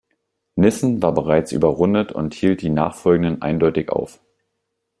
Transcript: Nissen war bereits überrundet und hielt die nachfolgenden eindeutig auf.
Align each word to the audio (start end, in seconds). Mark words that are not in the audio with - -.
Nissen 0.55 1.03
war 1.03 1.11
bereits 1.11 1.51
überrundet 1.51 2.11
und 2.11 2.33
hielt 2.33 2.63
die 2.63 2.71
nachfolgenden 2.71 3.43
eindeutig 3.43 3.91
auf. 3.91 4.19